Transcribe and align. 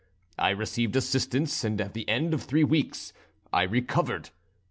I 0.39 0.49
received 0.49 0.95
assistance, 0.95 1.63
and 1.63 1.79
at 1.79 1.93
the 1.93 2.09
end 2.09 2.33
of 2.33 2.41
three 2.41 2.63
weeks 2.63 3.13
I 3.53 3.61
recovered. 3.61 4.31